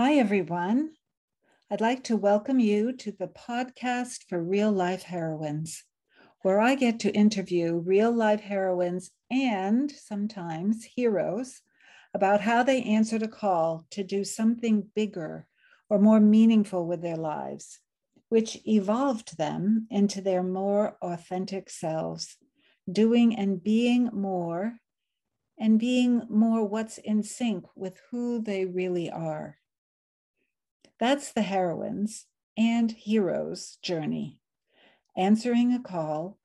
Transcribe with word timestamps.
Hi, 0.00 0.14
everyone. 0.14 0.92
I'd 1.72 1.80
like 1.80 2.04
to 2.04 2.16
welcome 2.16 2.60
you 2.60 2.92
to 2.98 3.10
the 3.10 3.26
podcast 3.26 4.28
for 4.28 4.40
real 4.40 4.70
life 4.70 5.02
heroines, 5.02 5.82
where 6.42 6.60
I 6.60 6.76
get 6.76 7.00
to 7.00 7.12
interview 7.12 7.74
real 7.74 8.12
life 8.12 8.38
heroines 8.38 9.10
and 9.28 9.90
sometimes 9.90 10.84
heroes 10.84 11.62
about 12.14 12.42
how 12.42 12.62
they 12.62 12.80
answered 12.84 13.24
a 13.24 13.28
call 13.28 13.86
to 13.90 14.04
do 14.04 14.22
something 14.22 14.88
bigger 14.94 15.48
or 15.90 15.98
more 15.98 16.20
meaningful 16.20 16.86
with 16.86 17.02
their 17.02 17.16
lives, 17.16 17.80
which 18.28 18.56
evolved 18.68 19.36
them 19.36 19.88
into 19.90 20.20
their 20.20 20.44
more 20.44 20.96
authentic 21.02 21.68
selves, 21.68 22.36
doing 22.88 23.34
and 23.34 23.64
being 23.64 24.10
more, 24.12 24.78
and 25.58 25.80
being 25.80 26.22
more 26.30 26.64
what's 26.64 26.98
in 26.98 27.24
sync 27.24 27.64
with 27.74 28.00
who 28.12 28.40
they 28.40 28.64
really 28.64 29.10
are. 29.10 29.57
That's 30.98 31.32
the 31.32 31.42
heroine's 31.42 32.26
and 32.56 32.90
hero's 32.90 33.76
journey 33.82 34.38
answering 35.18 35.72
a 35.72 35.80
call, 35.80 36.38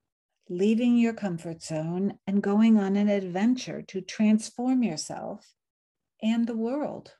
leaving 0.49 0.97
your 0.97 1.13
comfort 1.13 1.61
zone, 1.61 2.17
and 2.25 2.41
going 2.41 2.79
on 2.79 2.95
an 2.95 3.07
adventure 3.07 3.83
to 3.83 4.01
transform 4.01 4.81
yourself 4.81 5.53
and 6.21 6.47
the 6.47 6.57
world. 6.57 7.13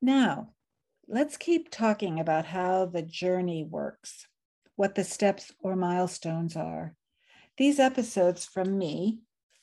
Now, 0.00 0.54
let's 1.06 1.36
keep 1.36 1.70
talking 1.70 2.18
about 2.18 2.46
how 2.46 2.86
the 2.86 3.02
journey 3.02 3.62
works, 3.62 4.26
what 4.74 4.96
the 4.96 5.04
steps 5.04 5.52
or 5.60 5.76
milestones 5.76 6.56
are. 6.56 6.96
These 7.56 7.78
episodes 7.78 8.44
from 8.44 8.76
me, 8.76 9.20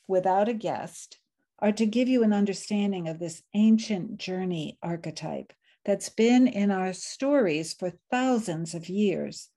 without 0.08 0.48
a 0.48 0.54
guest, 0.54 1.18
are 1.58 1.72
to 1.72 1.84
give 1.84 2.08
you 2.08 2.22
an 2.22 2.32
understanding 2.32 3.08
of 3.08 3.18
this 3.18 3.42
ancient 3.52 4.16
journey 4.16 4.78
archetype 4.82 5.52
that's 5.84 6.08
been 6.08 6.46
in 6.46 6.70
our 6.70 6.92
stories 6.92 7.72
for 7.72 7.92
thousands 8.10 8.74
of 8.74 8.88
years. 8.88 9.48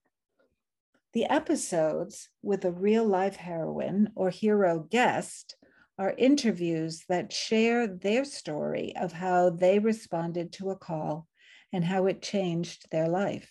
The 1.14 1.26
episodes 1.26 2.30
with 2.42 2.66
a 2.66 2.72
real 2.72 3.06
life 3.06 3.36
heroine 3.36 4.10
or 4.16 4.30
hero 4.30 4.80
guest 4.90 5.56
are 5.98 6.16
interviews 6.18 7.04
that 7.08 7.32
share 7.32 7.86
their 7.88 8.26
story 8.26 8.94
of 9.00 9.12
how 9.12 9.52
they 9.52 9.80
responded 9.80 10.52
to 10.54 10.72
a 10.72 10.76
call 10.76 11.28
and 11.72 11.84
how 11.84 12.08
it 12.08 12.22
changed 12.22 12.90
their 12.90 13.08
life. 13.08 13.50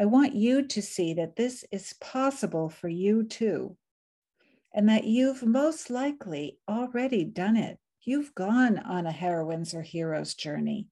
I 0.00 0.06
want 0.06 0.34
you 0.34 0.66
to 0.66 0.82
see 0.82 1.14
that 1.14 1.36
this 1.36 1.64
is 1.70 1.94
possible 2.00 2.68
for 2.68 2.88
you 2.88 3.24
too, 3.24 3.76
and 4.74 4.88
that 4.88 5.04
you've 5.04 5.44
most 5.44 5.90
likely 5.90 6.58
already 6.68 7.24
done 7.24 7.56
it. 7.56 7.78
You've 8.02 8.34
gone 8.34 8.78
on 8.78 9.06
a 9.06 9.12
heroine's 9.12 9.74
or 9.74 9.82
hero's 9.82 10.34
journey, 10.34 10.88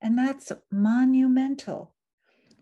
and 0.00 0.16
that's 0.16 0.52
monumental, 0.70 1.94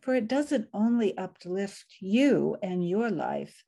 for 0.01 0.15
it 0.15 0.29
doesn't 0.29 0.69
only 0.73 1.17
uplift 1.17 1.87
you 2.01 2.57
and 2.63 2.89
your 2.89 3.11
life, 3.11 3.65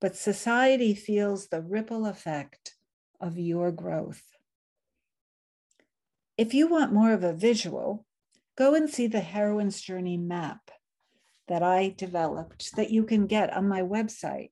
but 0.00 0.16
society 0.16 0.94
feels 0.94 1.48
the 1.48 1.62
ripple 1.62 2.06
effect 2.06 2.74
of 3.20 3.38
your 3.38 3.72
growth. 3.72 4.22
If 6.36 6.52
you 6.52 6.68
want 6.68 6.92
more 6.92 7.12
of 7.12 7.24
a 7.24 7.32
visual, 7.32 8.04
go 8.56 8.74
and 8.74 8.90
see 8.90 9.06
the 9.06 9.20
Heroine's 9.20 9.80
Journey 9.80 10.18
map 10.18 10.70
that 11.48 11.62
I 11.62 11.94
developed 11.96 12.76
that 12.76 12.90
you 12.90 13.04
can 13.04 13.26
get 13.26 13.52
on 13.56 13.68
my 13.68 13.80
website, 13.80 14.50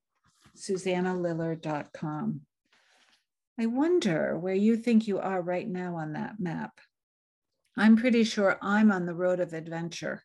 susannaliller.com. 0.57 2.41
I 3.59 3.67
wonder 3.67 4.39
where 4.39 4.55
you 4.55 4.77
think 4.77 5.07
you 5.07 5.19
are 5.19 5.43
right 5.43 5.69
now 5.69 5.97
on 5.97 6.15
that 6.15 6.41
map. 6.41 6.81
I'm 7.77 7.97
pretty 7.97 8.23
sure 8.23 8.57
I'm 8.63 8.93
on 8.93 9.05
the 9.05 9.15
road 9.15 9.41
of 9.41 9.53
adventure 9.53 10.23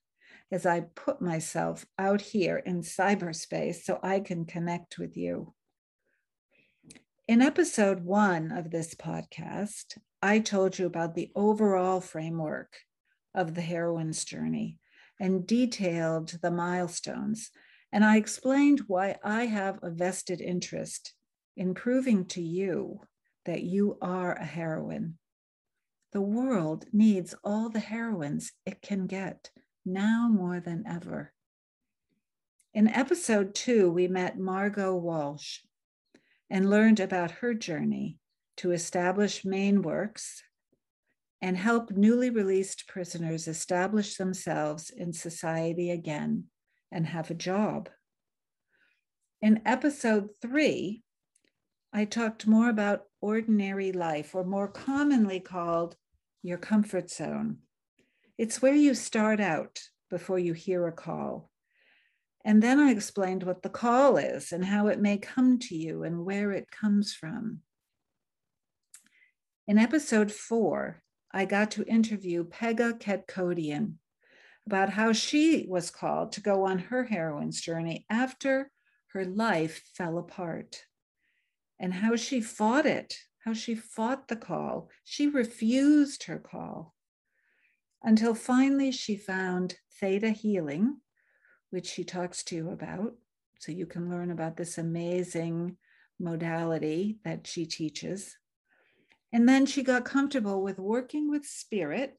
as 0.51 0.67
I 0.67 0.81
put 0.81 1.19
myself 1.19 1.85
out 1.97 2.21
here 2.21 2.57
in 2.57 2.81
cyberspace 2.81 3.83
so 3.83 3.99
I 4.03 4.19
can 4.19 4.45
connect 4.45 4.99
with 4.99 5.17
you. 5.17 5.53
In 7.27 7.41
episode 7.41 8.03
one 8.03 8.51
of 8.51 8.69
this 8.69 8.93
podcast, 8.93 9.97
I 10.21 10.39
told 10.39 10.77
you 10.77 10.85
about 10.85 11.15
the 11.15 11.31
overall 11.35 12.01
framework 12.01 12.77
of 13.33 13.55
the 13.55 13.61
heroine's 13.61 14.25
journey 14.25 14.79
and 15.19 15.47
detailed 15.47 16.37
the 16.41 16.51
milestones. 16.51 17.49
And 17.91 18.05
I 18.05 18.17
explained 18.17 18.83
why 18.85 19.17
I 19.23 19.47
have 19.47 19.79
a 19.81 19.89
vested 19.89 20.39
interest 20.39 21.13
in 21.57 21.73
proving 21.73 22.25
to 22.27 22.41
you 22.41 23.01
that 23.45 23.63
you 23.63 23.97
are 24.01 24.33
a 24.33 24.45
heroine. 24.45 25.17
The 26.11 26.21
world 26.21 26.85
needs 26.91 27.35
all 27.43 27.69
the 27.69 27.79
heroines 27.79 28.51
it 28.65 28.81
can 28.81 29.07
get 29.07 29.51
now 29.85 30.27
more 30.31 30.59
than 30.59 30.83
ever. 30.87 31.33
In 32.73 32.87
episode 32.87 33.53
two, 33.55 33.91
we 33.91 34.07
met 34.07 34.37
Margot 34.37 34.95
Walsh, 34.95 35.59
and 36.49 36.69
learned 36.69 36.99
about 36.99 37.31
her 37.31 37.53
journey 37.53 38.17
to 38.57 38.71
establish 38.71 39.45
Maine 39.45 39.81
Works 39.81 40.43
and 41.41 41.55
help 41.55 41.91
newly 41.91 42.29
released 42.29 42.87
prisoners 42.87 43.47
establish 43.47 44.15
themselves 44.17 44.89
in 44.89 45.13
society 45.13 45.91
again 45.91 46.45
and 46.91 47.05
have 47.05 47.31
a 47.31 47.35
job. 47.35 47.89
In 49.41 49.61
episode 49.65 50.29
three, 50.41 51.03
I 51.91 52.05
talked 52.05 52.45
more 52.45 52.69
about 52.69 53.05
ordinary 53.19 53.91
life, 53.91 54.35
or 54.35 54.43
more 54.43 54.67
commonly 54.67 55.39
called 55.39 55.95
your 56.43 56.57
comfort 56.57 57.09
zone. 57.09 57.57
It's 58.37 58.61
where 58.61 58.75
you 58.75 58.93
start 58.93 59.39
out 59.39 59.79
before 60.09 60.39
you 60.39 60.53
hear 60.53 60.87
a 60.87 60.91
call. 60.91 61.49
And 62.45 62.63
then 62.63 62.79
I 62.79 62.91
explained 62.91 63.43
what 63.43 63.63
the 63.63 63.69
call 63.69 64.17
is 64.17 64.51
and 64.51 64.63
how 64.63 64.87
it 64.87 65.01
may 65.01 65.17
come 65.17 65.59
to 65.59 65.75
you 65.75 66.03
and 66.03 66.25
where 66.25 66.51
it 66.51 66.71
comes 66.71 67.13
from. 67.13 67.59
In 69.67 69.77
episode 69.77 70.31
four, 70.31 71.01
I 71.31 71.45
got 71.45 71.71
to 71.71 71.83
interview 71.83 72.45
Pega 72.45 72.99
Ketkodian 72.99 73.95
about 74.65 74.89
how 74.91 75.11
she 75.11 75.65
was 75.67 75.89
called 75.89 76.31
to 76.33 76.41
go 76.41 76.65
on 76.65 76.79
her 76.79 77.03
heroine's 77.03 77.59
journey 77.59 78.05
after 78.09 78.71
her 79.13 79.25
life 79.25 79.81
fell 79.95 80.17
apart 80.17 80.83
and 81.79 81.93
how 81.93 82.15
she 82.15 82.41
fought 82.41 82.85
it, 82.85 83.15
how 83.45 83.53
she 83.53 83.75
fought 83.75 84.27
the 84.27 84.35
call. 84.35 84.89
She 85.03 85.27
refused 85.27 86.23
her 86.23 86.37
call 86.39 86.93
until 88.03 88.33
finally 88.33 88.91
she 88.91 89.15
found 89.15 89.77
theta 89.99 90.29
healing 90.29 90.97
which 91.69 91.87
she 91.87 92.03
talks 92.03 92.43
to 92.43 92.55
you 92.55 92.69
about. 92.69 93.13
So 93.59 93.71
you 93.71 93.85
can 93.85 94.09
learn 94.09 94.31
about 94.31 94.57
this 94.57 94.77
amazing 94.77 95.77
modality 96.19 97.19
that 97.23 97.45
she 97.45 97.65
teaches. 97.65 98.35
And 99.31 99.47
then 99.47 99.65
she 99.65 99.83
got 99.83 100.05
comfortable 100.05 100.61
with 100.63 100.79
working 100.79 101.29
with 101.29 101.45
spirit 101.45 102.17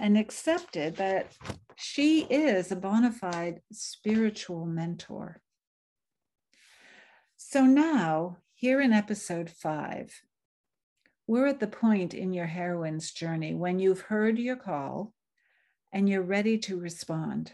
and 0.00 0.18
accepted 0.18 0.96
that 0.96 1.32
she 1.76 2.22
is 2.24 2.72
a 2.72 2.76
bona 2.76 3.12
fide 3.12 3.60
spiritual 3.70 4.66
mentor. 4.66 5.40
So 7.36 7.64
now, 7.64 8.38
here 8.62 8.80
in 8.80 8.92
episode 8.92 9.50
five, 9.50 10.22
we're 11.26 11.48
at 11.48 11.58
the 11.58 11.66
point 11.66 12.14
in 12.14 12.32
your 12.32 12.46
heroine's 12.46 13.10
journey 13.10 13.52
when 13.52 13.80
you've 13.80 14.02
heard 14.02 14.38
your 14.38 14.54
call 14.54 15.12
and 15.92 16.08
you're 16.08 16.22
ready 16.22 16.56
to 16.56 16.78
respond 16.78 17.50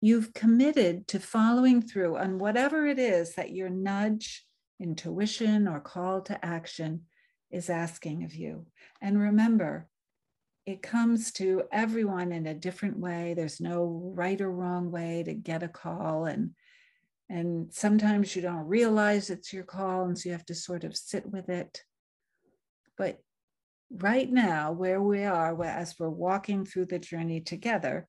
you've 0.00 0.32
committed 0.32 1.06
to 1.08 1.18
following 1.18 1.82
through 1.82 2.16
on 2.16 2.38
whatever 2.38 2.86
it 2.86 2.98
is 2.98 3.34
that 3.34 3.52
your 3.52 3.68
nudge, 3.68 4.46
intuition, 4.80 5.68
or 5.68 5.80
call 5.80 6.22
to 6.22 6.44
action 6.44 7.02
is 7.50 7.68
asking 7.68 8.24
of 8.24 8.34
you. 8.34 8.66
And 9.02 9.20
remember, 9.20 9.88
it 10.64 10.82
comes 10.82 11.32
to 11.32 11.64
everyone 11.72 12.32
in 12.32 12.46
a 12.46 12.54
different 12.54 12.98
way. 12.98 13.34
There's 13.34 13.60
no 13.60 14.12
right 14.14 14.40
or 14.40 14.50
wrong 14.50 14.90
way 14.90 15.22
to 15.24 15.34
get 15.34 15.62
a 15.62 15.68
call. 15.68 16.26
And, 16.26 16.52
and 17.30 17.72
sometimes 17.72 18.34
you 18.34 18.42
don't 18.42 18.66
realize 18.66 19.30
it's 19.30 19.52
your 19.52 19.62
call, 19.62 20.04
and 20.04 20.18
so 20.18 20.28
you 20.28 20.32
have 20.32 20.46
to 20.46 20.54
sort 20.54 20.82
of 20.82 20.96
sit 20.96 21.24
with 21.24 21.48
it. 21.48 21.84
But 22.98 23.18
right 23.88 24.30
now, 24.30 24.72
where 24.72 25.00
we 25.00 25.22
are, 25.22 25.64
as 25.64 25.94
we're 25.96 26.08
walking 26.08 26.66
through 26.66 26.86
the 26.86 26.98
journey 26.98 27.40
together, 27.40 28.08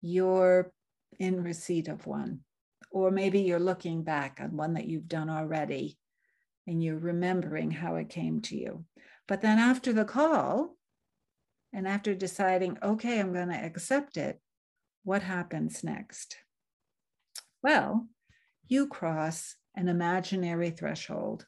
you're 0.00 0.70
in 1.18 1.42
receipt 1.42 1.88
of 1.88 2.06
one. 2.06 2.40
Or 2.92 3.10
maybe 3.10 3.40
you're 3.40 3.58
looking 3.58 4.04
back 4.04 4.38
on 4.40 4.56
one 4.56 4.74
that 4.74 4.86
you've 4.86 5.08
done 5.08 5.28
already 5.28 5.98
and 6.68 6.82
you're 6.82 6.98
remembering 6.98 7.72
how 7.72 7.96
it 7.96 8.08
came 8.08 8.40
to 8.42 8.56
you. 8.56 8.84
But 9.26 9.40
then 9.40 9.58
after 9.58 9.92
the 9.92 10.04
call, 10.04 10.76
and 11.72 11.86
after 11.88 12.14
deciding, 12.14 12.78
okay, 12.82 13.18
I'm 13.18 13.32
going 13.32 13.48
to 13.48 13.54
accept 13.54 14.16
it, 14.16 14.40
what 15.02 15.22
happens 15.22 15.82
next? 15.82 16.36
Well, 17.62 18.08
you 18.66 18.86
cross 18.86 19.56
an 19.74 19.88
imaginary 19.88 20.70
threshold 20.70 21.46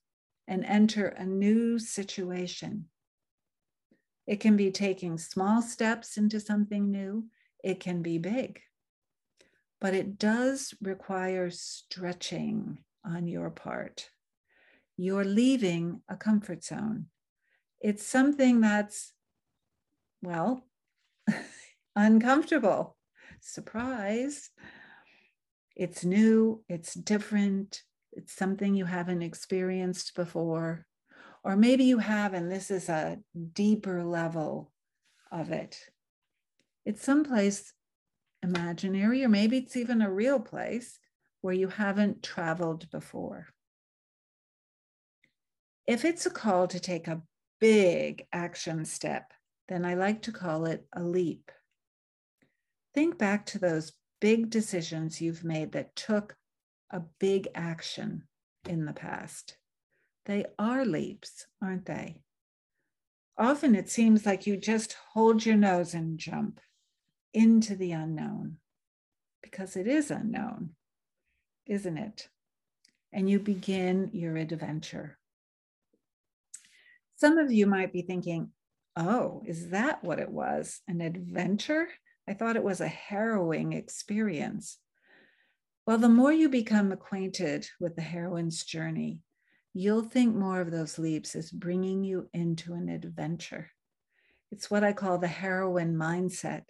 and 0.48 0.64
enter 0.64 1.06
a 1.06 1.24
new 1.24 1.78
situation. 1.78 2.86
It 4.26 4.40
can 4.40 4.56
be 4.56 4.70
taking 4.70 5.18
small 5.18 5.62
steps 5.62 6.16
into 6.16 6.40
something 6.40 6.90
new, 6.90 7.26
it 7.62 7.80
can 7.80 8.02
be 8.02 8.18
big. 8.18 8.60
But 9.80 9.94
it 9.94 10.18
does 10.18 10.74
require 10.82 11.50
stretching 11.50 12.78
on 13.04 13.26
your 13.26 13.50
part. 13.50 14.10
You're 14.96 15.24
leaving 15.24 16.02
a 16.08 16.16
comfort 16.16 16.64
zone. 16.64 17.06
It's 17.80 18.06
something 18.06 18.60
that's, 18.60 19.12
well, 20.22 20.66
uncomfortable. 21.96 22.96
Surprise. 23.40 24.50
It's 25.80 26.04
new, 26.04 26.62
it's 26.68 26.92
different, 26.92 27.84
it's 28.12 28.34
something 28.34 28.74
you 28.74 28.84
haven't 28.84 29.22
experienced 29.22 30.14
before. 30.14 30.84
Or 31.42 31.56
maybe 31.56 31.84
you 31.84 31.96
have, 31.96 32.34
and 32.34 32.52
this 32.52 32.70
is 32.70 32.90
a 32.90 33.20
deeper 33.54 34.04
level 34.04 34.72
of 35.32 35.52
it. 35.52 35.78
It's 36.84 37.02
someplace 37.02 37.72
imaginary, 38.42 39.24
or 39.24 39.30
maybe 39.30 39.56
it's 39.56 39.74
even 39.74 40.02
a 40.02 40.12
real 40.12 40.38
place 40.38 40.98
where 41.40 41.54
you 41.54 41.68
haven't 41.68 42.22
traveled 42.22 42.90
before. 42.90 43.46
If 45.86 46.04
it's 46.04 46.26
a 46.26 46.30
call 46.30 46.68
to 46.68 46.78
take 46.78 47.08
a 47.08 47.22
big 47.58 48.26
action 48.34 48.84
step, 48.84 49.32
then 49.66 49.86
I 49.86 49.94
like 49.94 50.20
to 50.24 50.32
call 50.32 50.66
it 50.66 50.84
a 50.92 51.02
leap. 51.02 51.50
Think 52.92 53.16
back 53.16 53.46
to 53.46 53.58
those 53.58 53.92
big 54.20 54.50
decisions 54.50 55.20
you've 55.20 55.44
made 55.44 55.72
that 55.72 55.96
took 55.96 56.36
a 56.90 57.00
big 57.18 57.48
action 57.54 58.24
in 58.68 58.84
the 58.84 58.92
past. 58.92 59.56
They 60.26 60.44
are 60.58 60.84
leaps, 60.84 61.46
aren't 61.62 61.86
they? 61.86 62.22
Often 63.38 63.74
it 63.74 63.88
seems 63.88 64.26
like 64.26 64.46
you 64.46 64.56
just 64.56 64.96
hold 65.12 65.46
your 65.46 65.56
nose 65.56 65.94
and 65.94 66.18
jump 66.18 66.60
into 67.32 67.74
the 67.74 67.92
unknown 67.92 68.56
because 69.42 69.76
it 69.76 69.86
is 69.86 70.10
unknown, 70.10 70.70
isn't 71.66 71.96
it? 71.96 72.28
And 73.12 73.28
you 73.30 73.38
begin 73.38 74.10
your 74.12 74.36
adventure. 74.36 75.18
Some 77.16 77.38
of 77.38 77.50
you 77.50 77.66
might 77.66 77.92
be 77.92 78.02
thinking, 78.02 78.50
oh, 78.96 79.42
is 79.46 79.70
that 79.70 80.04
what 80.04 80.20
it 80.20 80.30
was? 80.30 80.80
An 80.86 81.00
adventure? 81.00 81.88
I 82.28 82.34
thought 82.34 82.56
it 82.56 82.64
was 82.64 82.80
a 82.80 82.88
harrowing 82.88 83.72
experience. 83.72 84.78
Well, 85.86 85.98
the 85.98 86.08
more 86.08 86.32
you 86.32 86.48
become 86.48 86.92
acquainted 86.92 87.68
with 87.80 87.96
the 87.96 88.02
heroine's 88.02 88.62
journey, 88.64 89.22
you'll 89.72 90.02
think 90.02 90.34
more 90.34 90.60
of 90.60 90.70
those 90.70 90.98
leaps 90.98 91.34
as 91.34 91.50
bringing 91.50 92.04
you 92.04 92.28
into 92.32 92.74
an 92.74 92.88
adventure. 92.88 93.70
It's 94.52 94.70
what 94.70 94.84
I 94.84 94.92
call 94.92 95.18
the 95.18 95.28
heroine 95.28 95.94
mindset. 95.96 96.64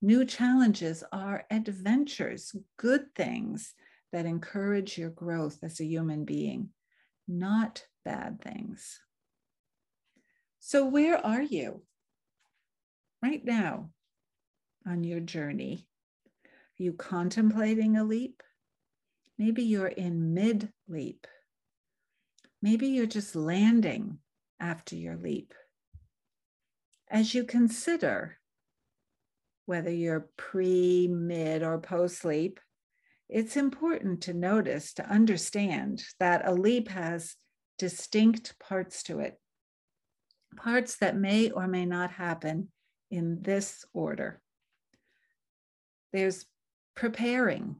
New 0.00 0.24
challenges 0.24 1.02
are 1.12 1.44
adventures, 1.50 2.54
good 2.76 3.14
things 3.14 3.74
that 4.12 4.26
encourage 4.26 4.96
your 4.96 5.10
growth 5.10 5.58
as 5.62 5.80
a 5.80 5.84
human 5.84 6.24
being, 6.24 6.70
not 7.26 7.84
bad 8.04 8.40
things. 8.40 9.00
So, 10.60 10.86
where 10.86 11.24
are 11.24 11.42
you 11.42 11.82
right 13.22 13.44
now 13.44 13.90
on 14.86 15.04
your 15.04 15.20
journey? 15.20 15.86
Are 16.78 16.82
you 16.82 16.92
contemplating 16.92 17.96
a 17.96 18.04
leap? 18.04 18.42
Maybe 19.38 19.62
you're 19.62 19.86
in 19.86 20.34
mid 20.34 20.70
leap. 20.88 21.26
Maybe 22.62 22.88
you're 22.88 23.06
just 23.06 23.36
landing 23.36 24.18
after 24.58 24.96
your 24.96 25.16
leap. 25.16 25.52
As 27.10 27.34
you 27.34 27.44
consider 27.44 28.38
whether 29.66 29.90
you're 29.90 30.28
pre, 30.36 31.08
mid, 31.08 31.62
or 31.62 31.78
post 31.78 32.24
leap, 32.24 32.60
it's 33.28 33.56
important 33.56 34.22
to 34.22 34.34
notice, 34.34 34.94
to 34.94 35.08
understand 35.08 36.02
that 36.20 36.46
a 36.46 36.52
leap 36.52 36.88
has 36.88 37.34
distinct 37.78 38.58
parts 38.58 39.02
to 39.04 39.18
it, 39.18 39.38
parts 40.56 40.96
that 40.98 41.16
may 41.16 41.50
or 41.50 41.66
may 41.66 41.84
not 41.84 42.12
happen 42.12 42.68
in 43.10 43.42
this 43.42 43.84
order. 43.92 44.40
There's 46.16 46.46
preparing, 46.94 47.76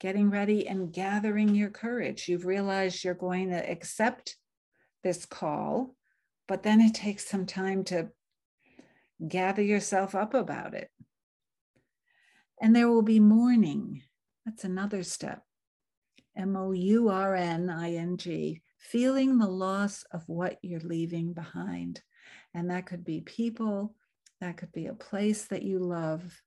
getting 0.00 0.28
ready 0.28 0.68
and 0.68 0.92
gathering 0.92 1.54
your 1.54 1.70
courage. 1.70 2.28
You've 2.28 2.44
realized 2.44 3.02
you're 3.02 3.14
going 3.14 3.48
to 3.48 3.70
accept 3.70 4.36
this 5.02 5.24
call, 5.24 5.94
but 6.46 6.62
then 6.62 6.82
it 6.82 6.92
takes 6.92 7.26
some 7.26 7.46
time 7.46 7.84
to 7.84 8.10
gather 9.26 9.62
yourself 9.62 10.14
up 10.14 10.34
about 10.34 10.74
it. 10.74 10.90
And 12.60 12.76
there 12.76 12.90
will 12.90 13.00
be 13.00 13.18
mourning. 13.18 14.02
That's 14.44 14.64
another 14.64 15.02
step. 15.02 15.42
M 16.36 16.54
O 16.54 16.72
U 16.72 17.08
R 17.08 17.34
N 17.34 17.70
I 17.70 17.94
N 17.94 18.18
G, 18.18 18.60
feeling 18.78 19.38
the 19.38 19.48
loss 19.48 20.04
of 20.12 20.22
what 20.28 20.58
you're 20.60 20.80
leaving 20.80 21.32
behind. 21.32 22.02
And 22.52 22.70
that 22.70 22.84
could 22.84 23.06
be 23.06 23.22
people, 23.22 23.94
that 24.42 24.58
could 24.58 24.72
be 24.72 24.88
a 24.88 24.92
place 24.92 25.46
that 25.46 25.62
you 25.62 25.78
love, 25.78 26.42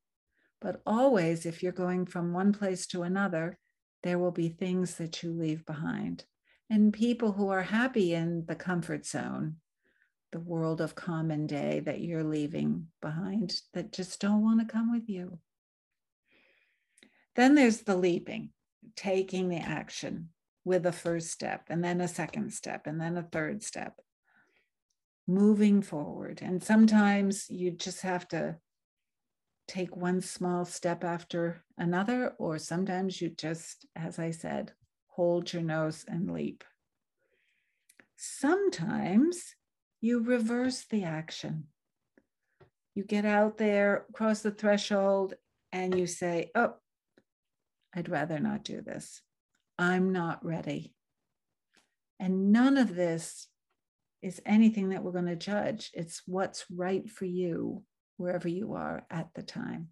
but 0.61 0.81
always, 0.85 1.45
if 1.45 1.63
you're 1.63 1.71
going 1.71 2.05
from 2.05 2.33
one 2.33 2.53
place 2.53 2.85
to 2.87 3.01
another, 3.01 3.57
there 4.03 4.19
will 4.19 4.31
be 4.31 4.49
things 4.49 4.95
that 4.95 5.23
you 5.23 5.33
leave 5.33 5.65
behind. 5.65 6.25
And 6.69 6.93
people 6.93 7.33
who 7.33 7.49
are 7.49 7.63
happy 7.63 8.13
in 8.13 8.45
the 8.45 8.55
comfort 8.55 9.05
zone, 9.05 9.57
the 10.31 10.39
world 10.39 10.79
of 10.79 10.95
common 10.95 11.47
day 11.47 11.81
that 11.81 11.99
you're 11.99 12.23
leaving 12.23 12.87
behind, 13.01 13.53
that 13.73 13.91
just 13.91 14.21
don't 14.21 14.43
want 14.43 14.59
to 14.59 14.71
come 14.71 14.91
with 14.91 15.09
you. 15.09 15.39
Then 17.35 17.55
there's 17.55 17.81
the 17.81 17.97
leaping, 17.97 18.51
taking 18.95 19.49
the 19.49 19.57
action 19.57 20.29
with 20.63 20.85
a 20.85 20.91
first 20.91 21.31
step, 21.31 21.63
and 21.69 21.83
then 21.83 21.99
a 22.01 22.07
second 22.07 22.53
step, 22.53 22.85
and 22.85 23.01
then 23.01 23.17
a 23.17 23.23
third 23.23 23.63
step, 23.63 23.99
moving 25.27 25.81
forward. 25.81 26.39
And 26.41 26.63
sometimes 26.63 27.49
you 27.49 27.71
just 27.71 28.01
have 28.01 28.27
to 28.29 28.57
take 29.71 29.95
one 29.95 30.19
small 30.19 30.65
step 30.65 31.06
after 31.06 31.63
another, 31.77 32.33
or 32.38 32.57
sometimes 32.57 33.21
you 33.21 33.29
just, 33.29 33.85
as 33.95 34.19
I 34.19 34.31
said, 34.31 34.73
hold 35.07 35.53
your 35.53 35.62
nose 35.62 36.03
and 36.09 36.29
leap. 36.29 36.65
Sometimes 38.18 39.55
you 40.01 40.24
reverse 40.24 40.84
the 40.84 41.05
action. 41.05 41.67
You 42.95 43.05
get 43.05 43.24
out 43.24 43.57
there, 43.57 44.05
cross 44.12 44.41
the 44.41 44.51
threshold, 44.51 45.36
and 45.72 45.98
you 45.98 46.05
say, 46.05 46.51
Oh, 46.53 46.74
I'd 47.95 48.10
rather 48.10 48.39
not 48.39 48.65
do 48.65 48.81
this. 48.81 49.22
I'm 49.79 50.12
not 50.12 50.45
ready. 50.45 50.93
And 52.19 52.51
none 52.51 52.77
of 52.77 52.93
this 52.93 53.48
is 54.22 54.41
anything 54.45 54.89
that 54.89 55.01
we're 55.01 55.13
going 55.13 55.27
to 55.27 55.36
judge. 55.38 55.91
It's 55.93 56.24
what's 56.25 56.65
right 56.69 57.10
for 57.10 57.25
you 57.25 57.84
wherever 58.21 58.47
you 58.47 58.73
are 58.73 59.05
at 59.09 59.33
the 59.33 59.43
time. 59.43 59.89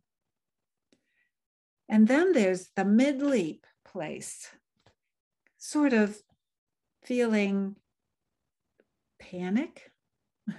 And 1.90 2.08
then 2.08 2.34
there's 2.34 2.70
the 2.76 2.86
mid 2.86 3.22
leap 3.22 3.66
place, 3.84 4.48
sort 5.58 5.92
of 5.92 6.18
feeling 7.04 7.76
panic, 9.20 9.92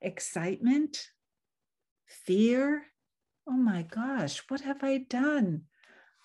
excitement, 0.00 1.08
fear. 2.06 2.84
Oh 3.46 3.52
my 3.52 3.82
gosh, 3.82 4.42
what 4.48 4.62
have 4.62 4.82
I 4.82 4.98
done? 4.98 5.62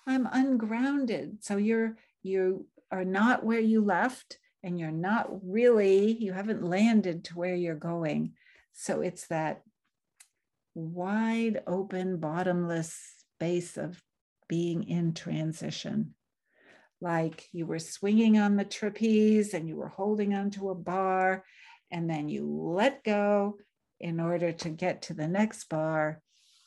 I'm 0.06 0.26
ungrounded. 0.30 1.44
So 1.44 1.56
you're 1.56 1.96
you 2.22 2.66
are 2.90 3.04
not 3.04 3.44
where 3.44 3.60
you 3.60 3.84
left 3.84 4.38
and 4.62 4.78
you're 4.78 4.90
not 4.90 5.28
really 5.44 6.12
you 6.12 6.32
haven't 6.32 6.62
landed 6.62 7.24
to 7.24 7.34
where 7.34 7.54
you're 7.54 7.74
going. 7.74 8.32
So 8.72 9.00
it's 9.00 9.26
that 9.26 9.62
wide 10.76 11.62
open, 11.66 12.18
bottomless 12.18 12.94
space 13.34 13.76
of 13.76 14.00
being 14.48 14.88
in 14.88 15.14
transition. 15.14 16.14
Like 17.00 17.48
you 17.52 17.66
were 17.66 17.78
swinging 17.78 18.38
on 18.38 18.56
the 18.56 18.64
trapeze 18.64 19.54
and 19.54 19.68
you 19.68 19.76
were 19.76 19.88
holding 19.88 20.34
onto 20.34 20.68
a 20.68 20.74
bar, 20.74 21.44
and 21.90 22.08
then 22.08 22.28
you 22.28 22.46
let 22.46 23.04
go 23.04 23.58
in 24.00 24.20
order 24.20 24.52
to 24.52 24.68
get 24.68 25.02
to 25.02 25.14
the 25.14 25.28
next 25.28 25.68
bar, 25.68 26.20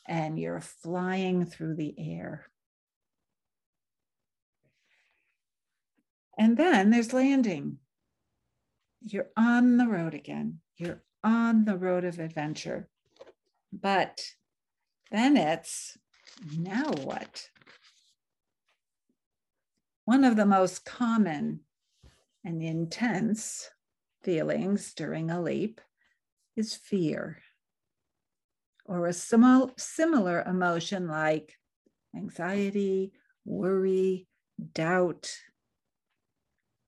and 0.07 0.39
you're 0.39 0.61
flying 0.61 1.45
through 1.45 1.75
the 1.75 1.93
air. 1.97 2.45
And 6.37 6.57
then 6.57 6.89
there's 6.89 7.13
landing. 7.13 7.77
You're 9.01 9.29
on 9.37 9.77
the 9.77 9.87
road 9.87 10.13
again. 10.13 10.59
You're 10.77 11.03
on 11.23 11.65
the 11.65 11.77
road 11.77 12.05
of 12.05 12.17
adventure. 12.17 12.87
But 13.71 14.21
then 15.11 15.37
it's 15.37 15.97
now 16.57 16.91
what? 17.03 17.49
One 20.05 20.23
of 20.23 20.35
the 20.35 20.45
most 20.45 20.85
common 20.85 21.61
and 22.43 22.61
intense 22.61 23.69
feelings 24.23 24.93
during 24.93 25.29
a 25.29 25.41
leap 25.41 25.81
is 26.55 26.75
fear. 26.75 27.41
or 28.89 29.05
a 29.05 29.11
simil- 29.11 29.79
similar 29.79 30.41
emotion 30.41 31.07
like 31.07 31.55
anxiety, 32.15 33.13
worry, 33.45 34.27
doubt. 34.73 35.31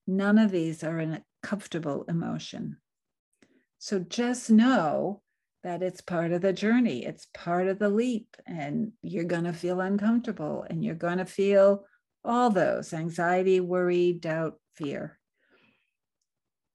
None 0.08 0.36
of 0.38 0.50
these 0.50 0.82
are 0.82 0.98
a 0.98 1.22
comfortable 1.44 2.04
emotion. 2.08 2.78
So 3.78 4.00
just 4.00 4.50
know 4.50 5.21
that 5.62 5.82
it's 5.82 6.00
part 6.00 6.32
of 6.32 6.42
the 6.42 6.52
journey, 6.52 7.04
it's 7.04 7.26
part 7.34 7.68
of 7.68 7.78
the 7.78 7.88
leap, 7.88 8.36
and 8.46 8.92
you're 9.02 9.24
going 9.24 9.44
to 9.44 9.52
feel 9.52 9.80
uncomfortable 9.80 10.66
and 10.68 10.84
you're 10.84 10.94
going 10.94 11.18
to 11.18 11.24
feel 11.24 11.84
all 12.24 12.50
those 12.50 12.92
anxiety, 12.92 13.60
worry, 13.60 14.12
doubt, 14.12 14.58
fear. 14.74 15.18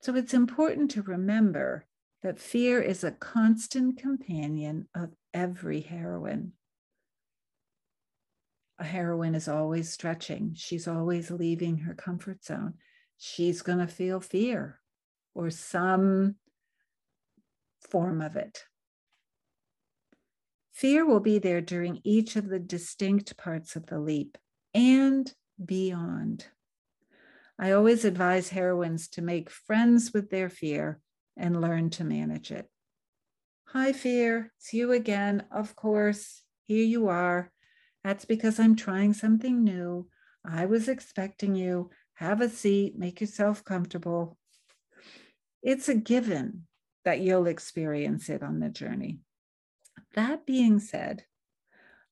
So 0.02 0.16
it's 0.16 0.34
important 0.34 0.92
to 0.92 1.02
remember 1.02 1.86
that 2.24 2.40
fear 2.40 2.82
is 2.82 3.04
a 3.04 3.12
constant 3.12 3.98
companion 3.98 4.88
of 4.96 5.12
every 5.34 5.82
heroine. 5.82 6.54
A 8.80 8.84
heroine 8.84 9.36
is 9.36 9.48
always 9.48 9.92
stretching, 9.92 10.54
she's 10.56 10.88
always 10.88 11.32
leaving 11.32 11.80
her 11.80 11.94
comfort 11.94 12.44
zone. 12.44 12.76
She's 13.18 13.64
going 13.64 13.80
to 13.80 13.88
feel 13.88 14.20
fear 14.20 14.80
or 15.34 15.50
some 15.50 16.36
form 17.90 18.22
of 18.22 18.36
it. 18.36 18.64
Fear 20.78 21.08
will 21.08 21.22
be 21.22 21.40
there 21.40 21.60
during 21.60 22.02
each 22.04 22.36
of 22.36 22.50
the 22.50 22.60
distinct 22.60 23.36
parts 23.36 23.76
of 23.76 23.88
the 23.88 23.98
leap 23.98 24.38
and 24.76 25.34
beyond. 25.66 26.46
I 27.58 27.72
always 27.72 28.06
advise 28.06 28.50
heroines 28.50 29.08
to 29.14 29.24
make 29.24 29.50
friends 29.50 30.14
with 30.14 30.30
their 30.30 30.52
fear 30.52 31.00
and 31.36 31.60
learn 31.60 31.90
to 31.90 32.04
manage 32.04 32.52
it. 32.52 32.70
Hi, 33.70 33.92
fear. 33.92 34.54
It's 34.60 34.72
you 34.72 34.92
again. 34.92 35.46
Of 35.52 35.76
course, 35.76 36.44
here 36.68 36.86
you 36.86 37.08
are. 37.08 37.52
That's 38.04 38.26
because 38.26 38.60
I'm 38.60 38.76
trying 38.76 39.14
something 39.14 39.64
new. 39.64 40.10
I 40.46 40.68
was 40.68 40.88
expecting 40.88 41.56
you. 41.56 41.90
Have 42.14 42.40
a 42.40 42.50
seat, 42.50 42.96
make 42.96 43.20
yourself 43.20 43.64
comfortable. 43.64 44.38
It's 45.64 45.90
a 45.90 45.96
given 45.96 46.68
that 47.04 47.20
you'll 47.20 47.48
experience 47.48 48.30
it 48.30 48.44
on 48.44 48.60
the 48.60 48.70
journey. 48.70 49.22
That 50.18 50.48
being 50.48 50.80
said, 50.80 51.26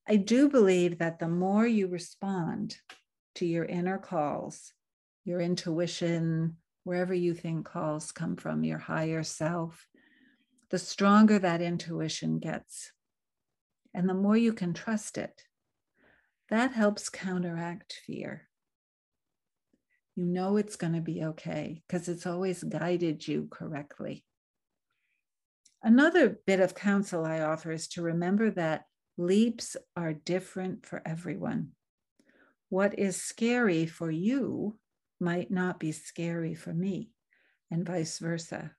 I 0.08 0.14
do 0.14 0.48
believe 0.48 0.98
that 0.98 1.18
the 1.18 1.26
more 1.26 1.66
you 1.66 1.88
respond 1.88 2.76
to 3.34 3.44
your 3.44 3.64
inner 3.64 3.98
calls, 3.98 4.72
your 5.24 5.40
intuition, 5.40 6.58
wherever 6.84 7.12
you 7.12 7.34
think 7.34 7.66
calls 7.66 8.12
come 8.12 8.36
from, 8.36 8.62
your 8.62 8.78
higher 8.78 9.24
self, 9.24 9.88
the 10.70 10.78
stronger 10.78 11.40
that 11.40 11.60
intuition 11.60 12.38
gets. 12.38 12.92
And 13.92 14.08
the 14.08 14.14
more 14.14 14.36
you 14.36 14.52
can 14.52 14.72
trust 14.72 15.18
it, 15.18 15.42
that 16.48 16.74
helps 16.74 17.08
counteract 17.08 18.02
fear. 18.06 18.46
You 20.14 20.26
know 20.26 20.58
it's 20.58 20.76
going 20.76 20.92
to 20.92 21.00
be 21.00 21.24
okay 21.24 21.82
because 21.88 22.08
it's 22.08 22.24
always 22.24 22.62
guided 22.62 23.26
you 23.26 23.48
correctly. 23.50 24.24
Another 25.82 26.38
bit 26.46 26.60
of 26.60 26.74
counsel 26.74 27.24
I 27.24 27.40
offer 27.40 27.70
is 27.70 27.88
to 27.88 28.02
remember 28.02 28.50
that 28.52 28.84
leaps 29.16 29.76
are 29.96 30.12
different 30.12 30.84
for 30.86 31.02
everyone. 31.06 31.72
What 32.68 32.98
is 32.98 33.22
scary 33.22 33.86
for 33.86 34.10
you 34.10 34.78
might 35.20 35.50
not 35.50 35.78
be 35.78 35.92
scary 35.92 36.54
for 36.54 36.74
me, 36.74 37.10
and 37.70 37.86
vice 37.86 38.18
versa. 38.18 38.72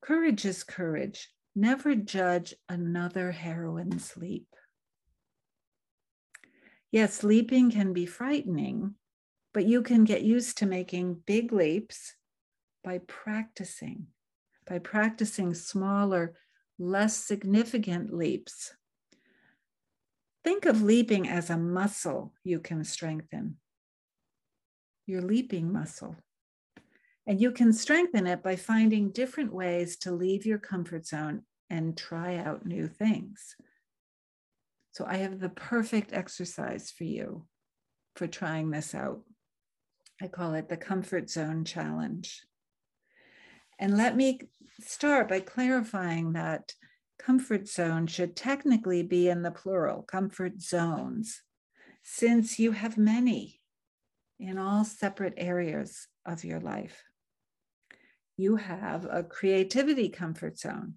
Courage 0.00 0.44
is 0.44 0.64
courage. 0.64 1.30
Never 1.54 1.94
judge 1.94 2.54
another 2.68 3.30
heroine's 3.30 4.16
leap. 4.16 4.48
Yes, 6.90 7.22
leaping 7.22 7.70
can 7.70 7.92
be 7.92 8.06
frightening, 8.06 8.94
but 9.54 9.66
you 9.66 9.82
can 9.82 10.04
get 10.04 10.22
used 10.22 10.58
to 10.58 10.66
making 10.66 11.22
big 11.26 11.52
leaps 11.52 12.14
by 12.82 12.98
practicing, 13.06 14.08
by 14.66 14.78
practicing 14.78 15.54
smaller, 15.54 16.34
less 16.78 17.16
significant 17.16 18.12
leaps. 18.12 18.72
Think 20.44 20.66
of 20.66 20.82
leaping 20.82 21.28
as 21.28 21.50
a 21.50 21.56
muscle 21.56 22.32
you 22.42 22.58
can 22.58 22.84
strengthen 22.84 23.56
your 25.06 25.22
leaping 25.22 25.72
muscle. 25.72 26.16
And 27.26 27.40
you 27.40 27.52
can 27.52 27.72
strengthen 27.72 28.26
it 28.26 28.42
by 28.42 28.56
finding 28.56 29.10
different 29.10 29.52
ways 29.52 29.96
to 29.98 30.12
leave 30.12 30.44
your 30.44 30.58
comfort 30.58 31.06
zone 31.06 31.42
and 31.70 31.96
try 31.96 32.36
out 32.36 32.66
new 32.66 32.88
things. 32.88 33.54
So, 34.90 35.06
I 35.06 35.18
have 35.18 35.38
the 35.38 35.48
perfect 35.48 36.12
exercise 36.12 36.90
for 36.90 37.04
you 37.04 37.46
for 38.16 38.26
trying 38.26 38.70
this 38.70 38.94
out. 38.94 39.22
I 40.20 40.28
call 40.28 40.54
it 40.54 40.68
the 40.68 40.76
Comfort 40.76 41.30
Zone 41.30 41.64
Challenge. 41.64 42.42
And 43.82 43.96
let 43.96 44.14
me 44.14 44.38
start 44.80 45.28
by 45.28 45.40
clarifying 45.40 46.34
that 46.34 46.72
comfort 47.18 47.66
zone 47.66 48.06
should 48.06 48.36
technically 48.36 49.02
be 49.02 49.28
in 49.28 49.42
the 49.42 49.50
plural, 49.50 50.02
comfort 50.02 50.60
zones, 50.60 51.42
since 52.04 52.60
you 52.60 52.70
have 52.70 52.96
many 52.96 53.60
in 54.38 54.56
all 54.56 54.84
separate 54.84 55.34
areas 55.36 56.06
of 56.24 56.44
your 56.44 56.60
life. 56.60 57.02
You 58.36 58.54
have 58.54 59.04
a 59.10 59.24
creativity 59.24 60.10
comfort 60.10 60.60
zone 60.60 60.94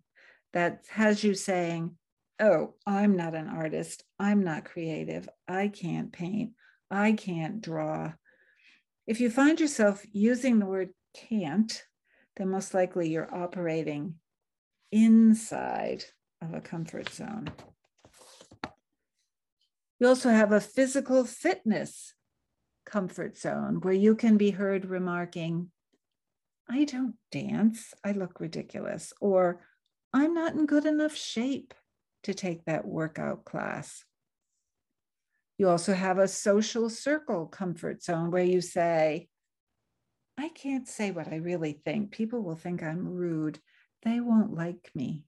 that 0.53 0.85
has 0.91 1.23
you 1.23 1.33
saying, 1.33 1.97
Oh, 2.39 2.75
I'm 2.85 3.17
not 3.17 3.33
an 3.33 3.47
artist. 3.47 4.03
I'm 4.19 4.43
not 4.43 4.63
creative. 4.63 5.27
I 5.47 5.69
can't 5.69 6.13
paint. 6.13 6.51
I 6.91 7.13
can't 7.13 7.61
draw. 7.61 8.13
If 9.07 9.21
you 9.21 9.31
find 9.31 9.59
yourself 9.59 10.05
using 10.11 10.59
the 10.59 10.67
word 10.67 10.89
can't, 11.15 11.83
then 12.37 12.49
most 12.49 12.73
likely 12.73 13.09
you're 13.09 13.33
operating 13.33 14.15
inside 14.91 16.03
of 16.41 16.53
a 16.53 16.61
comfort 16.61 17.09
zone. 17.09 17.49
You 19.99 20.07
also 20.07 20.29
have 20.29 20.51
a 20.51 20.59
physical 20.59 21.23
fitness 21.23 22.13
comfort 22.85 23.37
zone 23.37 23.79
where 23.81 23.93
you 23.93 24.15
can 24.15 24.37
be 24.37 24.51
heard 24.51 24.85
remarking, 24.85 25.71
I 26.69 26.83
don't 26.83 27.15
dance, 27.31 27.93
I 28.03 28.11
look 28.11 28.39
ridiculous, 28.39 29.13
or 29.21 29.61
I'm 30.13 30.33
not 30.33 30.53
in 30.53 30.65
good 30.65 30.85
enough 30.85 31.15
shape 31.15 31.73
to 32.23 32.33
take 32.33 32.65
that 32.65 32.85
workout 32.85 33.45
class. 33.45 34.03
You 35.57 35.69
also 35.69 35.93
have 35.93 36.17
a 36.17 36.27
social 36.27 36.89
circle 36.89 37.45
comfort 37.45 38.03
zone 38.03 38.31
where 38.31 38.43
you 38.43 38.59
say, 38.61 39.29
I 40.37 40.49
can't 40.49 40.87
say 40.87 41.11
what 41.11 41.31
I 41.31 41.37
really 41.37 41.79
think. 41.85 42.11
People 42.11 42.41
will 42.41 42.55
think 42.55 42.83
I'm 42.83 43.07
rude. 43.07 43.59
They 44.03 44.19
won't 44.19 44.53
like 44.53 44.91
me. 44.93 45.25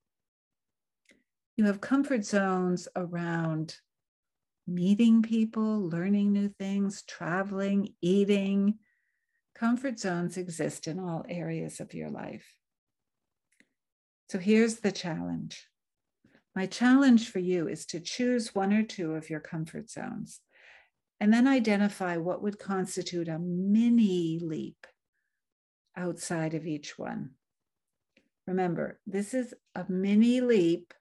You 1.55 1.65
have 1.65 1.81
comfort 1.81 2.25
zones 2.25 2.87
around 2.95 3.77
meeting 4.67 5.21
people, 5.21 5.89
learning 5.89 6.33
new 6.33 6.49
things, 6.49 7.03
traveling, 7.03 7.93
eating. 8.01 8.75
Comfort 9.55 9.97
zones 9.97 10.37
exist 10.37 10.87
in 10.87 10.99
all 10.99 11.25
areas 11.27 11.79
of 11.79 11.93
your 11.93 12.09
life. 12.09 12.45
So 14.29 14.39
here's 14.39 14.81
the 14.81 14.91
challenge. 14.91 15.67
My 16.53 16.65
challenge 16.65 17.29
for 17.29 17.39
you 17.39 17.67
is 17.67 17.85
to 17.87 17.99
choose 17.99 18.53
one 18.53 18.73
or 18.73 18.83
two 18.83 19.13
of 19.13 19.29
your 19.29 19.39
comfort 19.39 19.89
zones 19.89 20.41
and 21.19 21.33
then 21.33 21.47
identify 21.47 22.17
what 22.17 22.43
would 22.43 22.59
constitute 22.59 23.29
a 23.29 23.39
mini 23.39 24.39
leap 24.41 24.85
outside 25.97 26.53
of 26.53 26.65
each 26.65 26.97
one. 26.97 27.31
Remember, 28.45 28.99
this 29.05 29.33
is 29.33 29.53
a 29.75 29.85
mini 29.89 30.39
leap 30.39 30.93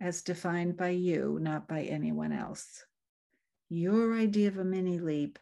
as 0.00 0.22
defined 0.22 0.76
by 0.76 0.90
you, 0.90 1.38
not 1.40 1.66
by 1.66 1.82
anyone 1.82 2.32
else 2.32 2.84
your 3.68 4.16
idea 4.16 4.48
of 4.48 4.58
a 4.58 4.64
mini 4.64 4.98
leap 4.98 5.38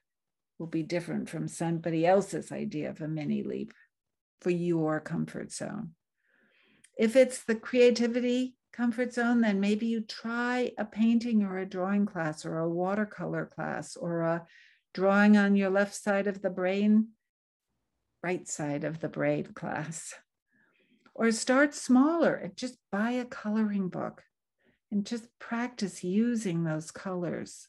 will 0.58 0.66
be 0.66 0.82
different 0.82 1.28
from 1.28 1.48
somebody 1.48 2.06
else's 2.06 2.50
idea 2.50 2.90
of 2.90 3.00
a 3.00 3.08
mini 3.08 3.42
leap 3.42 3.72
for 4.40 4.50
your 4.50 5.00
comfort 5.00 5.52
zone. 5.52 5.90
If 6.98 7.14
it's 7.14 7.44
the 7.44 7.54
creativity 7.54 8.56
comfort 8.72 9.12
zone, 9.12 9.42
then 9.42 9.60
maybe 9.60 9.86
you 9.86 10.00
try 10.00 10.72
a 10.78 10.84
painting 10.84 11.42
or 11.42 11.58
a 11.58 11.66
drawing 11.66 12.06
class 12.06 12.44
or 12.44 12.58
a 12.58 12.68
watercolor 12.68 13.46
class 13.46 13.96
or 13.96 14.22
a 14.22 14.46
drawing 14.94 15.36
on 15.36 15.56
your 15.56 15.70
left 15.70 15.94
side 15.94 16.26
of 16.26 16.42
the 16.42 16.50
brain, 16.50 17.08
right 18.26 18.48
side 18.48 18.84
of 18.84 18.98
the 18.98 19.08
braid 19.18 19.54
class. 19.54 20.14
Or 21.14 21.30
start 21.30 21.74
smaller 21.74 22.34
and 22.34 22.56
just 22.56 22.76
buy 22.90 23.12
a 23.12 23.24
coloring 23.24 23.88
book 23.88 24.16
and 24.90 25.06
just 25.12 25.26
practice 25.38 26.02
using 26.02 26.64
those 26.64 26.90
colors 26.90 27.68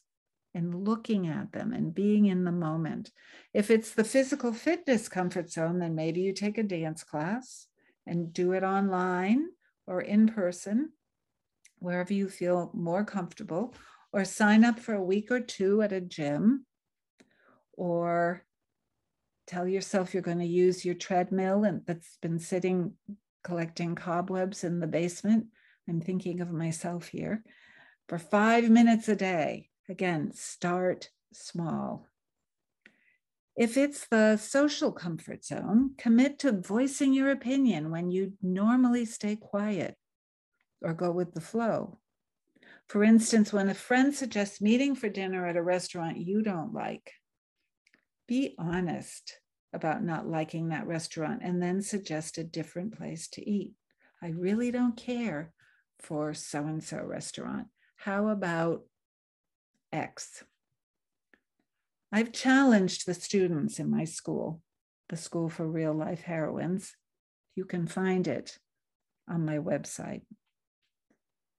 and 0.56 0.74
looking 0.88 1.28
at 1.28 1.52
them 1.52 1.72
and 1.72 1.94
being 1.94 2.26
in 2.26 2.44
the 2.44 2.58
moment. 2.68 3.10
If 3.54 3.70
it's 3.70 3.92
the 3.94 4.10
physical 4.14 4.52
fitness 4.52 5.08
comfort 5.08 5.48
zone, 5.50 5.78
then 5.78 5.94
maybe 5.94 6.20
you 6.26 6.32
take 6.32 6.58
a 6.58 6.62
dance 6.78 7.04
class 7.04 7.68
and 8.06 8.32
do 8.32 8.46
it 8.52 8.64
online 8.64 9.40
or 9.86 10.00
in 10.00 10.28
person. 10.28 10.78
wherever 11.80 12.12
you 12.12 12.28
feel 12.28 12.70
more 12.74 13.04
comfortable, 13.04 13.74
or 14.12 14.24
sign 14.24 14.64
up 14.64 14.78
for 14.78 14.94
a 14.94 15.02
week 15.12 15.30
or 15.30 15.40
two 15.40 15.82
at 15.82 15.92
a 15.92 16.00
gym, 16.00 16.66
or 17.74 18.44
tell 19.48 19.66
yourself 19.66 20.12
you're 20.12 20.22
going 20.22 20.38
to 20.38 20.46
use 20.46 20.84
your 20.84 20.94
treadmill 20.94 21.64
and 21.64 21.82
that's 21.86 22.18
been 22.20 22.38
sitting 22.38 22.92
collecting 23.42 23.94
cobwebs 23.94 24.62
in 24.62 24.78
the 24.78 24.86
basement. 24.86 25.46
I'm 25.88 26.00
thinking 26.00 26.40
of 26.40 26.52
myself 26.52 27.08
here 27.08 27.42
for 28.08 28.18
five 28.18 28.68
minutes 28.68 29.08
a 29.08 29.16
day. 29.16 29.70
Again, 29.88 30.32
start 30.34 31.08
small. 31.32 32.06
If 33.56 33.76
it's 33.76 34.06
the 34.06 34.36
social 34.36 34.92
comfort 34.92 35.44
zone, 35.44 35.94
commit 35.98 36.38
to 36.40 36.52
voicing 36.52 37.12
your 37.12 37.30
opinion 37.30 37.90
when 37.90 38.10
you 38.10 38.34
normally 38.42 39.04
stay 39.04 39.34
quiet 39.34 39.96
or 40.82 40.92
go 40.92 41.10
with 41.10 41.32
the 41.32 41.40
flow. 41.40 41.98
For 42.86 43.02
instance, 43.02 43.52
when 43.52 43.68
a 43.68 43.74
friend 43.74 44.14
suggests 44.14 44.60
meeting 44.60 44.94
for 44.94 45.08
dinner 45.08 45.46
at 45.46 45.56
a 45.56 45.62
restaurant 45.62 46.18
you 46.18 46.42
don't 46.42 46.72
like, 46.72 47.12
be 48.28 48.54
honest 48.58 49.40
about 49.72 50.04
not 50.04 50.28
liking 50.28 50.68
that 50.68 50.86
restaurant 50.86 51.40
and 51.42 51.60
then 51.60 51.82
suggest 51.82 52.38
a 52.38 52.44
different 52.44 52.96
place 52.96 53.26
to 53.28 53.50
eat. 53.50 53.72
I 54.22 54.28
really 54.28 54.70
don't 54.70 54.96
care 54.96 55.52
for 55.98 56.34
so 56.34 56.60
and 56.64 56.84
so 56.84 56.98
restaurant. 56.98 57.68
How 57.96 58.28
about 58.28 58.82
X? 59.92 60.44
I've 62.12 62.32
challenged 62.32 63.06
the 63.06 63.14
students 63.14 63.78
in 63.78 63.90
my 63.90 64.04
school, 64.04 64.62
the 65.08 65.16
School 65.16 65.48
for 65.48 65.66
Real 65.66 65.92
Life 65.92 66.22
Heroines. 66.22 66.94
You 67.54 67.64
can 67.64 67.86
find 67.86 68.26
it 68.26 68.58
on 69.28 69.44
my 69.44 69.58
website. 69.58 70.22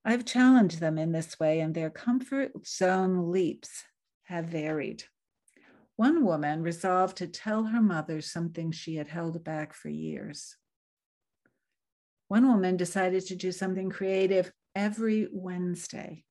I've 0.06 0.26
challenged 0.26 0.80
them 0.80 0.98
in 0.98 1.12
this 1.12 1.40
way, 1.40 1.60
and 1.60 1.76
their 1.76 1.90
comfort 1.90 2.52
zone 2.66 3.32
leaps 3.32 3.84
have 4.24 4.46
varied. 4.46 5.04
One 6.00 6.24
woman 6.24 6.64
resolved 6.64 7.18
to 7.18 7.28
tell 7.28 7.66
her 7.66 7.82
mother 7.82 8.22
something 8.22 8.72
she 8.72 8.96
had 8.96 9.10
held 9.10 9.44
back 9.44 9.74
for 9.74 9.90
years. 9.90 10.56
One 12.30 12.48
woman 12.48 12.78
decided 12.78 13.26
to 13.26 13.36
do 13.36 13.52
something 13.52 13.90
creative 13.90 14.50
every 14.74 15.28
Wednesday. 15.30 16.24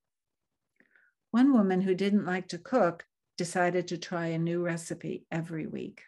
One 1.33 1.53
woman 1.53 1.83
who 1.83 1.95
didn't 1.95 2.25
like 2.25 2.49
to 2.49 2.59
cook 2.59 3.05
decided 3.37 3.89
to 3.89 3.99
try 3.99 4.29
a 4.29 4.39
new 4.39 4.65
recipe 4.65 5.27
every 5.31 5.67
week. 5.67 6.01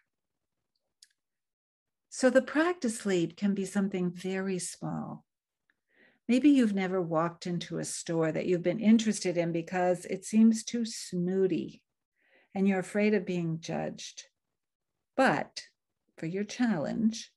So 2.08 2.30
the 2.30 2.40
practice 2.40 3.04
lead 3.04 3.36
can 3.36 3.52
be 3.52 3.66
something 3.66 4.10
very 4.10 4.58
small. 4.58 5.26
Maybe 6.26 6.48
you've 6.48 6.74
never 6.74 7.02
walked 7.02 7.46
into 7.46 7.76
a 7.76 7.84
store 7.84 8.32
that 8.32 8.46
you've 8.46 8.62
been 8.62 8.80
interested 8.80 9.36
in 9.36 9.52
because 9.52 10.06
it 10.06 10.24
seems 10.24 10.64
too 10.64 10.86
snooty 10.86 11.82
and 12.54 12.66
you're 12.66 12.78
afraid 12.78 13.14
of 13.14 13.26
being 13.26 13.60
judged. 13.60 14.24
But 15.16 15.62
for 16.18 16.26
your 16.26 16.44
challenge, 16.44 17.30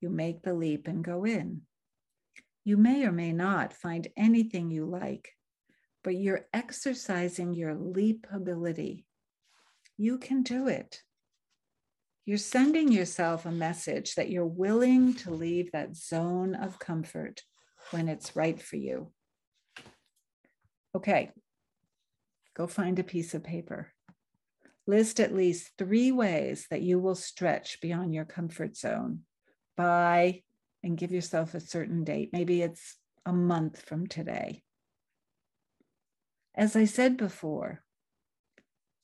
you 0.00 0.10
make 0.10 0.42
the 0.42 0.54
leap 0.54 0.88
and 0.88 1.02
go 1.02 1.24
in. 1.24 1.62
You 2.64 2.76
may 2.76 3.04
or 3.04 3.12
may 3.12 3.32
not 3.32 3.72
find 3.72 4.08
anything 4.16 4.70
you 4.70 4.84
like, 4.84 5.30
but 6.04 6.16
you're 6.16 6.46
exercising 6.52 7.54
your 7.54 7.74
leap 7.74 8.26
ability 8.32 9.06
you 9.98 10.16
can 10.16 10.42
do 10.42 10.68
it. 10.68 11.02
You're 12.24 12.38
sending 12.38 12.92
yourself 12.92 13.44
a 13.44 13.50
message 13.50 14.14
that 14.14 14.30
you're 14.30 14.46
willing 14.46 15.14
to 15.14 15.30
leave 15.30 15.72
that 15.72 15.96
zone 15.96 16.54
of 16.54 16.78
comfort 16.78 17.42
when 17.90 18.08
it's 18.08 18.36
right 18.36 18.60
for 18.60 18.76
you. 18.76 19.10
Okay, 20.94 21.30
go 22.56 22.66
find 22.66 22.98
a 22.98 23.04
piece 23.04 23.34
of 23.34 23.42
paper. 23.42 23.92
List 24.88 25.20
at 25.20 25.34
least 25.34 25.72
three 25.78 26.10
ways 26.10 26.66
that 26.70 26.82
you 26.82 26.98
will 26.98 27.14
stretch 27.14 27.80
beyond 27.80 28.12
your 28.14 28.24
comfort 28.24 28.76
zone 28.76 29.20
by 29.76 30.42
and 30.82 30.98
give 30.98 31.12
yourself 31.12 31.54
a 31.54 31.60
certain 31.60 32.02
date. 32.02 32.30
Maybe 32.32 32.62
it's 32.62 32.96
a 33.24 33.32
month 33.32 33.82
from 33.82 34.06
today. 34.06 34.64
As 36.56 36.74
I 36.74 36.86
said 36.86 37.16
before, 37.16 37.84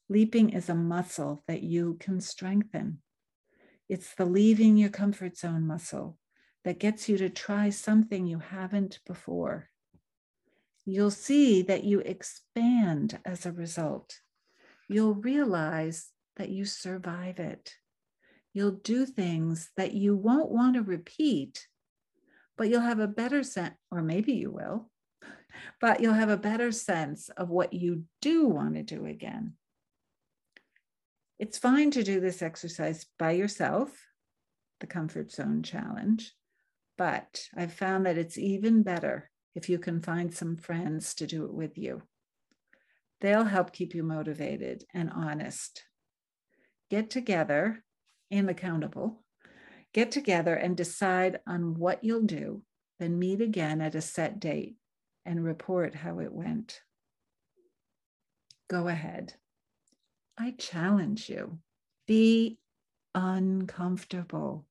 Leaping 0.09 0.51
is 0.51 0.69
a 0.69 0.75
muscle 0.75 1.43
that 1.49 1.63
you 1.63 1.97
can 1.99 2.21
strengthen. 2.21 2.99
It's 3.89 4.15
the 4.15 4.27
leaving 4.27 4.77
your 4.77 4.91
comfort 4.91 5.37
zone 5.37 5.67
muscle 5.67 6.19
that 6.65 6.79
gets 6.79 7.09
you 7.09 7.17
to 7.19 7.31
try 7.31 7.71
something 7.71 8.27
you 8.27 8.39
haven't 8.39 9.01
before. 9.07 9.71
You'll 10.85 11.11
see 11.11 11.63
that 11.63 11.85
you 11.85 12.01
expand 12.01 13.19
as 13.25 13.47
a 13.47 13.53
result. 13.53 14.21
You'll 14.89 15.15
realize 15.15 16.11
that 16.37 16.51
you 16.51 16.65
survive 16.65 17.39
it. 17.39 17.75
You'll 18.53 18.73
do 18.73 19.07
things 19.07 19.71
that 19.77 19.95
you 19.95 20.17
won't 20.17 20.51
want 20.51 20.75
to 20.75 20.83
repeat, 20.83 21.67
but 22.57 22.69
you'll 22.69 22.81
have 22.83 23.01
a 23.01 23.09
better 23.09 23.43
sense, 23.43 23.75
or 23.91 24.03
maybe 24.03 24.33
you 24.33 24.51
will, 24.51 24.91
but 25.81 26.01
you'll 26.01 26.15
have 26.15 26.29
a 26.29 26.37
better 26.37 26.71
sense 26.71 27.29
of 27.31 27.51
what 27.51 27.73
you 27.73 28.05
do 28.21 28.47
want 28.47 28.75
to 28.75 28.83
do 28.83 29.07
again. 29.07 29.55
It's 31.39 31.59
fine 31.59 31.91
to 31.93 32.05
do 32.05 32.21
this 32.21 32.43
exercise 32.43 33.07
by 33.19 33.33
yourself, 33.33 33.91
the 34.81 34.87
comfort 34.87 35.33
zone 35.33 35.63
challenge, 35.63 36.33
but 36.97 37.49
I've 37.57 37.73
found 37.73 38.07
that 38.07 38.19
it's 38.19 38.39
even 38.39 38.83
better 38.83 39.31
if 39.55 39.69
you 39.69 39.79
can 39.79 40.01
find 40.01 40.33
some 40.33 40.57
friends 40.57 41.15
to 41.15 41.27
do 41.27 41.45
it 41.45 41.53
with 41.53 41.77
you. 41.77 42.03
They'll 43.21 43.45
help 43.45 43.73
keep 43.73 43.95
you 43.95 44.03
motivated 44.03 44.85
and 44.93 45.11
honest. 45.11 45.85
Get 46.91 47.11
together 47.11 47.83
and 48.31 48.51
accountable. 48.51 49.23
Get 49.93 50.11
together 50.11 50.55
and 50.55 50.77
decide 50.77 51.41
on 51.47 51.75
what 51.79 52.03
you'll 52.03 52.23
do, 52.23 52.63
then 52.99 53.19
meet 53.19 53.41
again 53.41 53.81
at 53.81 53.95
a 53.95 54.01
set 54.01 54.41
date 54.41 54.77
and 55.25 55.45
report 55.45 55.95
how 55.95 56.19
it 56.19 56.33
went. 56.33 56.81
Go 58.69 58.89
ahead. 58.89 59.35
I 60.37 60.55
challenge 60.59 61.29
you 61.29 61.59
be 62.07 62.59
uncomfortable, 63.15 64.67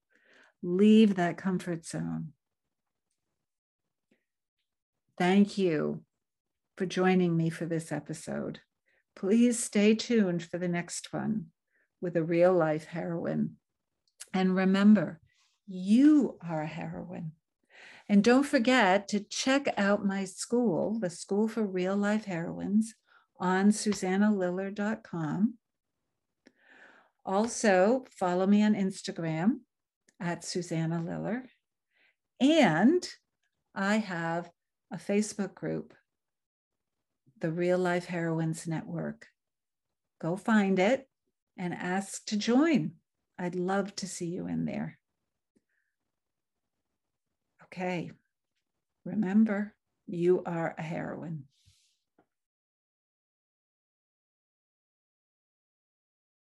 leave 0.62 1.15
that 1.15 1.38
comfort 1.38 1.86
zone. 1.86 2.34
Thank 5.17 5.58
you 5.58 6.03
for 6.77 6.86
joining 6.86 7.38
me 7.38 7.49
for 7.49 7.65
this 7.65 7.91
episode. 7.91 8.59
Please 9.15 9.63
stay 9.63 9.95
tuned 9.95 10.43
for 10.43 10.57
the 10.57 10.67
next 10.67 11.13
one 11.13 11.47
with 12.01 12.15
a 12.15 12.23
real 12.23 12.53
life 12.53 12.86
heroine. 12.86 13.57
And 14.33 14.55
remember, 14.55 15.19
you 15.67 16.38
are 16.41 16.63
a 16.63 16.67
heroine. 16.67 17.33
And 18.09 18.23
don't 18.23 18.45
forget 18.45 19.07
to 19.09 19.21
check 19.21 19.67
out 19.77 20.05
my 20.05 20.25
school, 20.25 20.99
the 20.99 21.09
School 21.09 21.47
for 21.47 21.65
Real 21.65 21.95
Life 21.95 22.25
Heroines, 22.25 22.95
on 23.39 23.69
susannaliller.com. 23.69 25.53
Also, 27.25 28.03
follow 28.09 28.45
me 28.45 28.63
on 28.63 28.73
Instagram 28.73 29.59
at 30.19 30.43
Susanna 30.43 31.01
Liller. 31.01 31.45
And 32.39 33.07
I 33.73 33.97
have 33.97 34.49
a 34.91 34.97
Facebook 34.97 35.55
group, 35.55 35.93
the 37.43 37.51
Real 37.51 37.77
Life 37.77 38.06
Heroines 38.06 38.65
Network. 38.69 39.27
Go 40.21 40.38
find 40.38 40.79
it 40.79 41.10
and 41.58 41.73
ask 41.73 42.25
to 42.27 42.38
join. 42.38 42.93
I'd 43.38 43.53
love 43.53 43.93
to 43.97 44.08
see 44.08 44.27
you 44.27 44.47
in 44.47 44.63
there. 44.63 44.97
Okay, 47.65 48.12
remember, 49.03 49.75
you 50.08 50.41
are 50.45 50.73
a 50.77 50.82
heroine. 50.82 51.43